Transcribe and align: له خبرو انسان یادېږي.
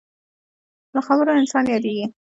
له 0.93 0.99
خبرو 1.07 1.31
انسان 1.41 1.63
یادېږي. 1.73 2.05